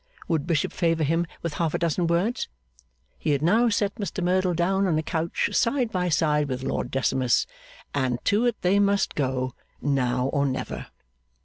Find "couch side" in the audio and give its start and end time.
5.03-5.91